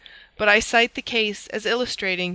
[0.35, 2.29] But I cite the case as illustrating M.